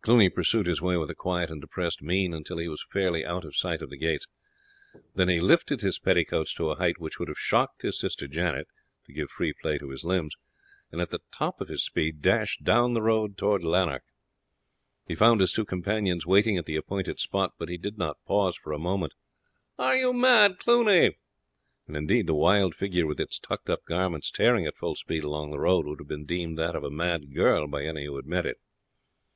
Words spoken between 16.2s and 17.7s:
waiting at the appointed spot, but